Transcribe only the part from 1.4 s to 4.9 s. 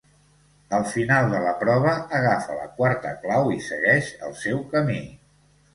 la prova agafa la quarta clau i segueix el seu